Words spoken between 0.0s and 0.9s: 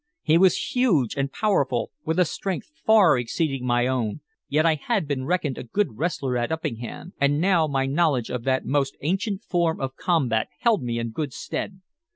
He was